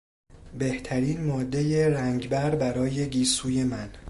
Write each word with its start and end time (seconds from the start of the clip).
بهترین 0.57 1.23
مادهی 1.23 1.89
رنگبر 1.89 2.55
برای 2.55 3.09
گیسوی 3.09 3.63
من 3.63 3.89